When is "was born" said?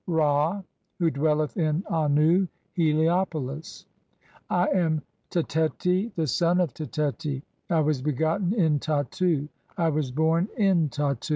9.89-10.47